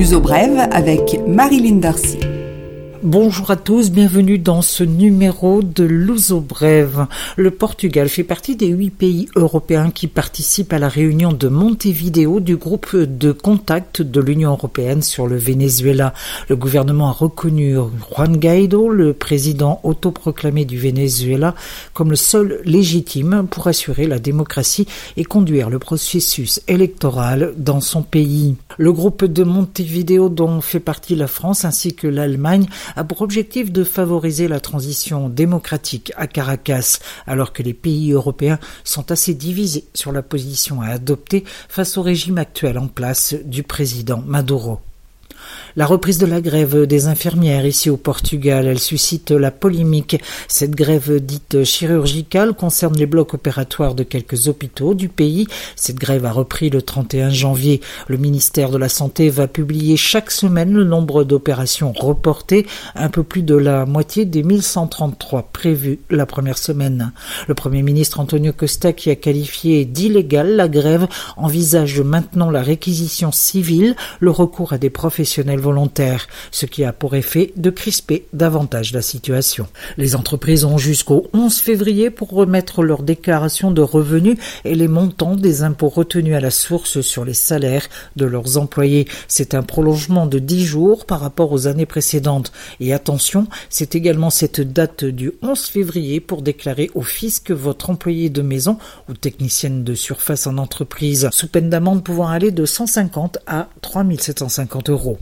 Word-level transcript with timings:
L'uso 0.00 0.18
brève 0.18 0.66
avec 0.72 1.20
Marilyn 1.26 1.76
Darcy. 1.76 2.16
Bonjour 3.02 3.50
à 3.50 3.56
tous, 3.56 3.90
bienvenue 3.90 4.38
dans 4.38 4.60
ce 4.60 4.84
numéro 4.84 5.62
de 5.62 5.84
Luso 5.84 6.40
Brève. 6.40 7.06
Le 7.36 7.50
Portugal 7.50 8.10
fait 8.10 8.24
partie 8.24 8.56
des 8.56 8.68
huit 8.68 8.90
pays 8.90 9.28
européens 9.36 9.90
qui 9.90 10.06
participent 10.06 10.74
à 10.74 10.78
la 10.78 10.88
réunion 10.88 11.32
de 11.32 11.48
Montevideo 11.48 12.40
du 12.40 12.56
groupe 12.56 12.94
de 12.94 13.32
contact 13.32 14.02
de 14.02 14.20
l'Union 14.20 14.50
européenne 14.50 15.00
sur 15.00 15.26
le 15.26 15.36
Venezuela. 15.36 16.12
Le 16.48 16.56
gouvernement 16.56 17.08
a 17.08 17.12
reconnu 17.12 17.76
Juan 18.10 18.36
Guaido, 18.36 18.90
le 18.90 19.14
président 19.14 19.80
autoproclamé 19.82 20.66
du 20.66 20.78
Venezuela, 20.78 21.54
comme 21.94 22.10
le 22.10 22.16
seul 22.16 22.60
légitime 22.64 23.46
pour 23.50 23.66
assurer 23.66 24.06
la 24.06 24.18
démocratie 24.18 24.86
et 25.16 25.24
conduire 25.24 25.70
le 25.70 25.78
processus 25.78 26.60
électoral 26.68 27.54
dans 27.56 27.80
son 27.80 28.02
pays. 28.02 28.56
Le 28.80 28.94
groupe 28.94 29.26
de 29.26 29.44
Montevideo 29.44 30.30
dont 30.30 30.62
fait 30.62 30.80
partie 30.80 31.14
la 31.14 31.26
France 31.26 31.66
ainsi 31.66 31.94
que 31.94 32.06
l'Allemagne 32.06 32.66
a 32.96 33.04
pour 33.04 33.20
objectif 33.20 33.70
de 33.70 33.84
favoriser 33.84 34.48
la 34.48 34.58
transition 34.58 35.28
démocratique 35.28 36.14
à 36.16 36.26
Caracas, 36.26 36.98
alors 37.26 37.52
que 37.52 37.62
les 37.62 37.74
pays 37.74 38.12
européens 38.12 38.58
sont 38.82 39.12
assez 39.12 39.34
divisés 39.34 39.84
sur 39.92 40.12
la 40.12 40.22
position 40.22 40.80
à 40.80 40.86
adopter 40.86 41.44
face 41.68 41.98
au 41.98 42.02
régime 42.02 42.38
actuel 42.38 42.78
en 42.78 42.88
place 42.88 43.34
du 43.44 43.64
président 43.64 44.22
Maduro. 44.26 44.80
La 45.76 45.86
reprise 45.86 46.18
de 46.18 46.26
la 46.26 46.40
grève 46.40 46.84
des 46.86 47.06
infirmières 47.06 47.64
ici 47.64 47.90
au 47.90 47.96
Portugal, 47.96 48.66
elle 48.66 48.80
suscite 48.80 49.30
la 49.30 49.52
polémique. 49.52 50.20
Cette 50.48 50.74
grève 50.74 51.24
dite 51.24 51.62
chirurgicale 51.62 52.54
concerne 52.54 52.96
les 52.96 53.06
blocs 53.06 53.34
opératoires 53.34 53.94
de 53.94 54.02
quelques 54.02 54.48
hôpitaux 54.48 54.94
du 54.94 55.08
pays. 55.08 55.46
Cette 55.76 55.98
grève 55.98 56.24
a 56.24 56.32
repris 56.32 56.70
le 56.70 56.82
31 56.82 57.30
janvier. 57.30 57.80
Le 58.08 58.16
ministère 58.16 58.70
de 58.70 58.78
la 58.78 58.88
Santé 58.88 59.30
va 59.30 59.46
publier 59.46 59.96
chaque 59.96 60.32
semaine 60.32 60.72
le 60.72 60.82
nombre 60.82 61.22
d'opérations 61.22 61.92
reportées, 61.92 62.66
un 62.96 63.08
peu 63.08 63.22
plus 63.22 63.42
de 63.42 63.54
la 63.54 63.86
moitié 63.86 64.24
des 64.24 64.42
1133 64.42 65.50
prévues 65.52 66.00
la 66.10 66.26
première 66.26 66.58
semaine. 66.58 67.12
Le 67.46 67.54
Premier 67.54 67.82
ministre 67.82 68.18
Antonio 68.18 68.52
Costa, 68.52 68.92
qui 68.92 69.08
a 69.10 69.14
qualifié 69.14 69.84
d'illégale 69.84 70.56
la 70.56 70.66
grève, 70.66 71.06
envisage 71.36 72.00
maintenant 72.00 72.50
la 72.50 72.62
réquisition 72.62 73.30
civile, 73.30 73.94
le 74.18 74.32
recours 74.32 74.72
à 74.72 74.78
des 74.78 74.90
professionnels 74.90 75.59
volontaire, 75.60 76.26
ce 76.50 76.66
qui 76.66 76.84
a 76.84 76.92
pour 76.92 77.14
effet 77.14 77.52
de 77.56 77.70
crisper 77.70 78.26
davantage 78.32 78.92
la 78.92 79.02
situation. 79.02 79.66
Les 79.96 80.16
entreprises 80.16 80.64
ont 80.64 80.78
jusqu'au 80.78 81.28
11 81.32 81.56
février 81.58 82.10
pour 82.10 82.30
remettre 82.30 82.82
leur 82.82 83.02
déclaration 83.02 83.70
de 83.70 83.82
revenus 83.82 84.38
et 84.64 84.74
les 84.74 84.88
montants 84.88 85.36
des 85.36 85.62
impôts 85.62 85.88
retenus 85.88 86.34
à 86.34 86.40
la 86.40 86.50
source 86.50 87.00
sur 87.00 87.24
les 87.24 87.34
salaires 87.34 87.88
de 88.16 88.24
leurs 88.24 88.58
employés. 88.58 89.06
C'est 89.28 89.54
un 89.54 89.62
prolongement 89.62 90.26
de 90.26 90.38
10 90.38 90.64
jours 90.64 91.06
par 91.06 91.20
rapport 91.20 91.52
aux 91.52 91.66
années 91.66 91.86
précédentes. 91.86 92.52
Et 92.80 92.92
attention, 92.92 93.46
c'est 93.68 93.94
également 93.94 94.30
cette 94.30 94.60
date 94.60 95.04
du 95.04 95.32
11 95.42 95.60
février 95.66 96.20
pour 96.20 96.42
déclarer 96.42 96.90
au 96.94 97.02
fisc 97.02 97.50
votre 97.50 97.90
employé 97.90 98.30
de 98.30 98.42
maison 98.42 98.78
ou 99.08 99.14
technicienne 99.14 99.84
de 99.84 99.94
surface 99.94 100.46
en 100.46 100.58
entreprise, 100.58 101.28
sous 101.32 101.48
peine 101.48 101.70
d'amende 101.70 102.02
pouvant 102.02 102.28
aller 102.28 102.50
de 102.50 102.64
150 102.64 103.38
à 103.46 103.68
3750 103.82 104.90
euros. 104.90 105.18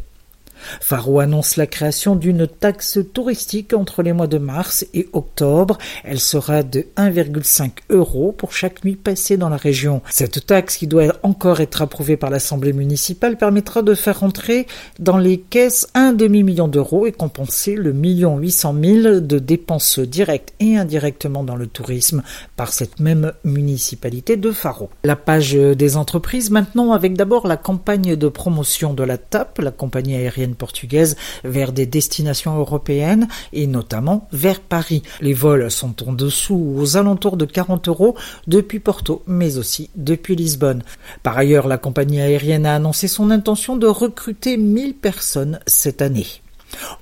Faro 0.81 1.21
annonce 1.21 1.57
la 1.57 1.67
création 1.67 2.17
d'une 2.17 2.47
taxe 2.47 2.99
touristique 3.13 3.73
entre 3.73 4.03
les 4.03 4.13
mois 4.13 4.27
de 4.27 4.39
mars 4.39 4.87
et 4.95 5.09
octobre. 5.13 5.79
Elle 6.05 6.21
sera 6.21 6.63
de 6.63 6.87
1,5 6.97 7.71
euros 7.91 8.33
pour 8.33 8.53
chaque 8.53 8.85
nuit 8.85 8.97
passée 8.97 9.37
dans 9.37 9.49
la 9.49 9.57
région. 9.57 10.03
Cette 10.11 10.47
taxe, 10.47 10.77
qui 10.77 10.87
doit 10.87 11.15
encore 11.23 11.61
être 11.61 11.83
approuvée 11.83 12.17
par 12.17 12.31
l'Assemblée 12.31 12.73
municipale, 12.73 13.37
permettra 13.37 13.83
de 13.83 13.95
faire 13.95 14.23
entrer 14.23 14.67
dans 14.99 15.19
les 15.19 15.39
caisses 15.39 15.89
un 15.95 16.13
demi-million 16.13 16.69
d'euros 16.69 17.07
et 17.07 17.13
compenser 17.13 17.75
le 17.75 17.93
million 17.93 18.39
huit 18.39 18.53
cent 18.53 18.73
mille 18.73 19.27
de 19.27 19.39
dépenses 19.39 19.99
directes 19.99 20.55
et 20.61 20.77
indirectement 20.77 21.45
dans 21.45 21.57
le 21.57 21.67
tourisme 21.67 22.23
par 22.57 22.73
cette 22.73 23.01
même 23.01 23.33
municipalité 23.45 24.37
de 24.37 24.51
Faro. 24.51 24.91
La 25.05 25.17
page 25.17 25.53
des 25.55 25.97
entreprises 25.97 26.51
maintenant 26.51 26.93
avec 26.93 27.15
d'abord 27.15 27.47
la 27.47 27.57
campagne 27.57 28.17
de 28.17 28.29
promotion 28.29 28.95
de 28.95 29.03
la 29.03 29.19
TAP, 29.19 29.59
la 29.59 29.71
compagnie 29.71 30.17
aérienne 30.17 30.48
portugaise 30.55 31.17
vers 31.45 31.73
des 31.73 31.87
destinations 31.87 32.57
européennes 32.57 33.29
et 33.53 33.67
notamment 33.67 34.29
vers 34.33 34.61
Paris. 34.61 35.03
Les 35.21 35.35
vols 35.35 35.71
sont 35.71 36.09
en 36.09 36.13
dessous 36.13 36.75
aux 36.77 36.97
alentours 36.97 37.37
de 37.37 37.45
40 37.45 37.89
euros 37.89 38.17
depuis 38.47 38.81
Porto, 38.81 39.23
mais 39.27 39.59
aussi 39.59 39.91
depuis 39.97 40.37
Lisbonne. 40.37 40.83
Par 41.23 41.37
ailleurs, 41.37 41.69
la 41.69 41.79
compagnie 41.79 42.21
aérienne 42.21 42.67
a 42.67 42.75
annoncé 42.75 43.09
son 43.09 43.31
intention 43.31 43.77
de 43.77 43.87
recruter 43.87 44.57
1000 44.57 44.95
personnes 44.95 45.61
cette 45.67 46.03
année. 46.03 46.27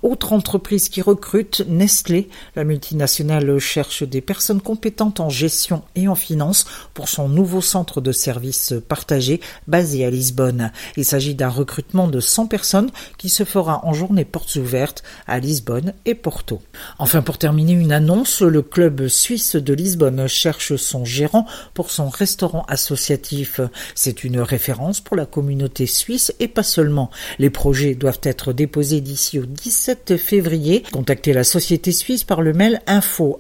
Autre 0.03 0.32
entreprise 0.32 0.88
qui 0.88 1.03
recrute, 1.03 1.65
Nestlé. 1.69 2.28
La 2.54 2.65
multinationale 2.65 3.59
cherche 3.59 4.03
des 4.03 4.21
personnes 4.21 4.60
compétentes 4.60 5.21
en 5.21 5.28
gestion 5.28 5.82
et 5.94 6.09
en 6.09 6.15
finance 6.15 6.66
pour 6.94 7.09
son 7.09 7.28
nouveau 7.28 7.60
centre 7.60 8.00
de 8.00 8.12
services 8.12 8.75
partagé 8.88 9.41
basé 9.66 10.04
à 10.04 10.10
Lisbonne. 10.10 10.72
Il 10.97 11.04
s'agit 11.04 11.34
d'un 11.34 11.49
recrutement 11.49 12.09
de 12.09 12.21
100 12.21 12.47
personnes 12.47 12.91
qui 13.19 13.28
se 13.28 13.44
fera 13.44 13.84
en 13.84 13.93
journée 13.93 14.25
portes 14.25 14.56
ouvertes 14.56 15.03
à 15.27 15.38
Lisbonne 15.38 15.94
et 16.04 16.15
Porto. 16.15 16.60
Enfin, 16.98 17.22
pour 17.22 17.38
terminer, 17.38 17.72
une 17.72 17.93
annonce, 17.93 18.43
le 18.43 18.62
club 18.62 19.09
suisse 19.09 19.56
de 19.56 19.75
Lisbonne 19.75 20.27
cherche 20.28 20.77
son 20.77 21.04
gérant 21.04 21.47
pour 21.75 21.91
son 21.91 22.09
restaurant 22.09 22.65
associatif. 22.69 23.60
C'est 23.94 24.25
une 24.25 24.41
référence 24.41 25.00
pour 25.00 25.16
la 25.16 25.27
communauté 25.27 25.87
suisse 25.87 26.33
et 26.38 26.48
pas 26.48 26.62
seulement. 26.62 27.10
Les 27.38 27.50
projets 27.50 27.94
doivent 27.94 28.21
être 28.22 28.53
déposés 28.53 29.00
d'ici 29.00 29.38
au 29.38 29.47
17 29.56 30.17
février. 30.17 30.83
Contactez 30.93 31.33
la 31.33 31.44
société 31.44 31.93
suisse 31.93 32.25
par 32.25 32.43
le 32.43 32.53
mail 32.53 32.81
info 32.87 33.37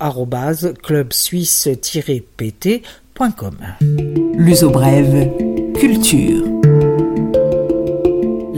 pt.com. 2.36 3.56
L'uso 4.34 4.70
brève, 4.70 5.30
culture. 5.78 6.44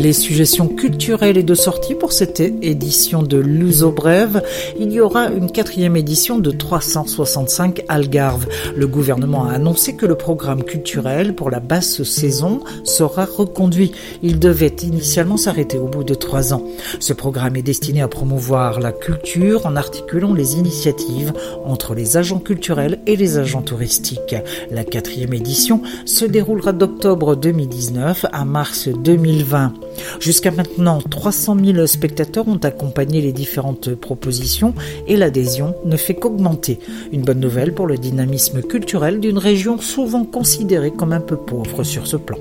Les 0.01 0.13
suggestions 0.13 0.69
culturelles 0.69 1.39
et 1.39 1.43
de 1.43 1.57
sortie 1.57 1.97
pour 1.97 2.13
cette 2.13 2.39
édition 2.39 3.25
de 3.25 3.37
Luso 3.37 3.91
Brève, 3.91 4.45
il 4.79 4.93
y 4.93 5.01
aura 5.01 5.27
une 5.27 5.51
quatrième 5.51 5.97
édition 5.97 6.39
de 6.39 6.53
365 6.53 7.83
Algarve. 7.89 8.47
Le 8.77 8.87
gouvernement 8.87 9.47
a 9.47 9.55
annoncé 9.55 9.97
que 9.97 10.07
le 10.07 10.15
programme 10.15 10.63
culturel 10.63 11.35
pour 11.35 11.51
la 11.51 11.59
basse 11.59 12.05
saison 12.05 12.61
sera 12.85 13.25
reconduit. 13.25 13.91
Il 14.23 14.39
devait 14.39 14.77
initialement 14.85 15.37
s'arrêter 15.37 15.79
au 15.79 15.89
bout 15.89 16.05
de 16.05 16.15
trois 16.15 16.55
ans. 16.55 16.63
Ce 17.01 17.13
programme 17.13 17.57
est 17.57 17.63
destiné 17.63 18.01
à 18.01 18.07
promouvoir 18.07 18.79
la 18.79 18.93
culture 18.93 19.67
en 19.67 19.75
articulant 19.75 20.33
les 20.33 20.59
initiatives 20.59 21.33
entre 21.65 21.97
les 21.97 22.17
agents 22.17 22.39
culturels 22.39 23.01
et 23.09 23.17
les 23.17 23.37
agents 23.37 23.63
touristiques. 23.63 24.37
La 24.71 24.85
quatrième 24.85 25.35
édition 25.35 25.83
se 26.05 26.25
déroulera 26.25 26.73
d'octobre 26.73 27.35
2019 27.35 28.27
à 28.31 28.45
mars 28.45 28.87
2020. 28.87 29.73
Jusqu'à 30.21 30.51
maintenant, 30.51 31.01
300 31.01 31.57
000 31.65 31.87
spectateurs 31.87 32.49
ont 32.49 32.59
accompagné 32.59 33.21
les 33.21 33.33
différentes 33.33 33.95
propositions 33.95 34.75
et 35.07 35.17
l'adhésion 35.17 35.75
ne 35.85 35.97
fait 35.97 36.15
qu'augmenter. 36.15 36.79
Une 37.13 37.23
bonne 37.23 37.41
nouvelle 37.41 37.75
pour 37.75 37.87
le 37.87 37.97
dynamisme 37.97 38.63
culturel 38.63 39.21
d'une 39.21 39.39
région 39.39 39.79
souvent 39.79 40.25
considérée 40.25 40.91
comme 40.91 41.13
un 41.13 41.21
peu 41.21 41.37
pauvre 41.37 41.83
sur 41.83 42.07
ce 42.07 42.17
plan. 42.17 42.39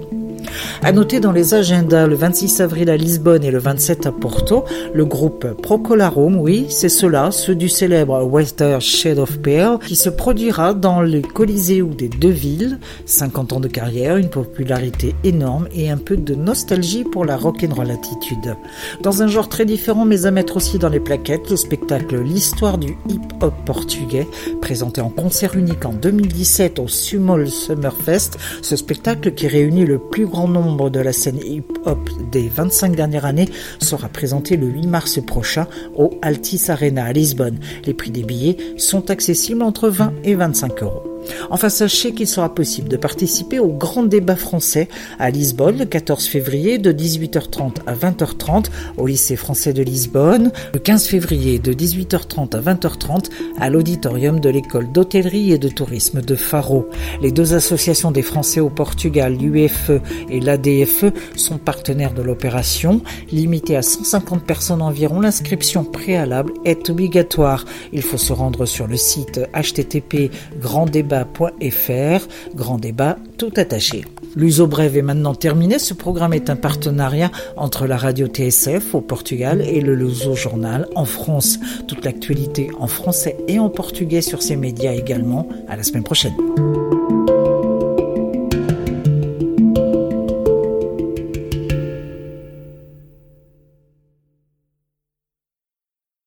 À 0.84 0.92
noter 0.92 1.20
dans 1.20 1.32
les 1.32 1.54
agendas 1.54 2.08
le 2.08 2.16
26 2.16 2.62
avril 2.62 2.90
à 2.90 2.98
Lisbonne 2.98 3.44
et 3.44 3.52
le 3.52 3.60
27 3.60 4.06
à 4.06 4.12
Porto, 4.12 4.66
le 4.94 5.06
groupe 5.06 5.48
Procolarum, 5.62 6.38
oui, 6.38 6.68
c'est 6.70 6.90
cela, 6.90 7.32
ceux 7.32 7.56
du 7.56 7.70
célèbre 7.70 8.24
Western 8.24 8.80
Shade 8.80 9.20
of 9.20 9.40
Pale, 9.40 9.80
qui 9.86 9.96
se 9.96 10.10
produira 10.10 10.74
dans 10.74 11.02
les 11.02 11.22
Coliseum 11.22 11.94
des 11.94 12.10
deux 12.10 12.30
villes. 12.30 12.80
50 13.06 13.54
ans 13.54 13.60
de 13.60 13.68
carrière, 13.68 14.18
une 14.18 14.30
popularité 14.30 15.16
énorme 15.24 15.68
et 15.74 15.90
un 15.90 15.98
peu 15.98 16.18
de 16.18 16.36
nostalgie 16.36 17.04
pour 17.04 17.26
la 17.26 17.38
rock'n'roll 17.38 17.92
attitude. 17.92 18.56
Dans 19.02 19.24
un 19.24 19.28
genre 19.28 19.50
très 19.50 19.66
différent, 19.66 20.06
mais 20.06 20.26
à 20.26 20.32
mettre 20.32 20.58
aussi 20.58 20.78
dans 20.78 20.90
les 20.90 21.00
plaquettes, 21.00 21.50
le 21.50 21.58
spectacle 21.58 22.22
L'histoire 22.22 22.78
du 22.78 22.98
hip-hop 23.10 23.54
portugais, 23.66 24.28
présenté 24.62 25.02
en 25.02 25.10
concert 25.10 25.56
unique 25.56 25.86
en 25.86 25.94
2017 25.94 26.80
au 26.80 26.88
Sumol 26.88 27.48
Summerfest, 27.48 28.38
ce 28.62 28.76
spectacle 28.76 29.34
qui 29.34 29.48
réunit 29.48 29.86
le 29.86 30.00
plus 30.00 30.26
grand 30.26 30.47
nombre 30.48 30.90
de 30.90 31.00
la 31.00 31.14
scène 31.14 31.40
hip-hop 31.44 32.10
des 32.32 32.48
25 32.48 32.96
dernières 32.96 33.26
années 33.26 33.50
sera 33.80 34.10
présenté 34.10 34.58
le 34.58 34.68
8 34.68 34.88
mars 34.88 35.20
prochain 35.26 35.68
au 35.96 36.12
Altis 36.22 36.70
Arena 36.70 37.06
à 37.06 37.14
Lisbonne. 37.14 37.60
Les 37.86 37.94
prix 37.94 38.12
des 38.12 38.24
billets 38.24 38.58
sont 38.78 39.10
accessibles 39.10 39.64
entre 39.64 39.90
20 39.90 40.14
et 40.24 40.36
25 40.36 40.84
euros. 40.84 41.17
Enfin, 41.50 41.70
sachez 41.70 42.14
qu'il 42.14 42.28
sera 42.28 42.54
possible 42.54 42.90
de 42.90 42.98
participer 42.98 43.60
au 43.60 43.68
grand 43.68 44.04
débat 44.04 44.36
français 44.36 44.88
à 45.20 45.30
Lisbonne 45.30 45.80
le 45.80 45.86
14 45.86 46.26
février 46.26 46.78
de 46.78 46.92
18h30 46.92 47.78
à 47.86 47.96
20h30 47.96 48.66
au 48.98 49.08
lycée 49.08 49.36
français 49.36 49.74
de 49.74 49.82
Lisbonne, 49.82 50.52
le 50.74 50.80
15 50.80 51.08
février 51.08 51.60
de 51.60 51.74
18h30 51.74 52.56
à 52.56 52.62
20h30 52.62 53.30
à 53.60 53.70
l'auditorium 53.70 54.40
de 54.40 54.50
l'école 54.50 54.92
d'hôtellerie 54.92 55.52
et 55.52 55.58
de 55.58 55.70
tourisme 55.70 56.22
de 56.22 56.36
Faro. 56.36 56.88
Les 57.22 57.32
deux 57.32 57.54
associations 57.54 58.12
des 58.12 58.22
Français 58.22 58.60
au 58.60 58.70
Portugal, 58.70 59.36
l'UFE 59.36 59.92
et 60.30 60.40
l'ADFE, 60.40 61.06
sont 61.36 61.58
partenaires 61.58 62.14
de 62.14 62.22
l'opération. 62.22 63.02
Limitée 63.32 63.76
à 63.76 63.82
150 63.82 64.44
personnes 64.44 64.82
environ, 64.82 65.22
l'inscription 65.22 65.84
préalable 65.84 66.54
est 66.66 66.90
obligatoire. 66.90 67.66
Il 67.94 68.02
faut 68.02 68.18
se 68.18 68.34
rendre 68.34 68.66
sur 68.66 68.88
le 68.88 68.98
site 68.98 69.40
http 69.54 70.32
granddébat.fr, 71.26 72.28
grand 72.56 72.78
débat 72.78 73.18
tout 73.38 73.52
attaché. 73.56 74.06
L'uso 74.36 74.68
brève 74.68 74.98
est 74.98 75.02
maintenant 75.02 75.34
terminé. 75.34 75.80
Ce 75.80 75.94
programme 75.94 76.34
est 76.34 76.50
un 76.50 76.56
partenariat 76.56 77.32
entre 77.56 77.88
la 77.88 77.98
radio 77.98 78.28
TSF 78.28 78.94
au 78.94 79.02
Portugal 79.02 79.62
et 79.62 79.82
le 79.82 79.96
Luso 79.96 80.36
Journal 80.36 80.88
en 80.96 81.06
France. 81.06 81.60
Toute 81.88 82.06
l'actualité 82.06 82.70
en 82.80 82.88
français 82.88 83.38
et 83.48 83.60
en 83.60 83.70
portugais 83.70 84.22
sur 84.22 84.42
ces 84.42 84.56
médias 84.56 84.94
également. 84.94 85.48
À 85.68 85.76
la 85.76 85.84
semaine 85.84 86.04
prochaine. 86.04 86.34